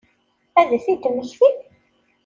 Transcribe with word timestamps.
Ad 0.59 0.69
t-id-temmekti? 0.83 1.49